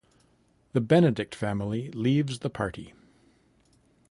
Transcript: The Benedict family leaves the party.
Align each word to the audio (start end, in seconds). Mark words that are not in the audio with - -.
The 0.73 0.81
Benedict 0.81 1.35
family 1.35 1.91
leaves 1.91 2.39
the 2.39 2.49
party. 2.49 2.95